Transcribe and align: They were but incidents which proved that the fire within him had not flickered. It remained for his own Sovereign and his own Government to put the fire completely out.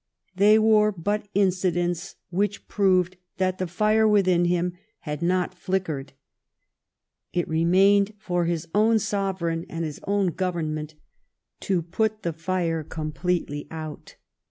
They 0.35 0.57
were 0.57 0.91
but 0.91 1.27
incidents 1.35 2.15
which 2.31 2.67
proved 2.67 3.17
that 3.37 3.59
the 3.59 3.67
fire 3.67 4.07
within 4.07 4.45
him 4.45 4.73
had 5.01 5.21
not 5.21 5.53
flickered. 5.53 6.13
It 7.33 7.47
remained 7.47 8.15
for 8.17 8.45
his 8.45 8.67
own 8.73 8.97
Sovereign 8.97 9.63
and 9.69 9.85
his 9.85 9.99
own 10.07 10.31
Government 10.33 10.95
to 11.59 11.83
put 11.83 12.23
the 12.23 12.33
fire 12.33 12.81
completely 12.83 13.67
out. 13.69 14.15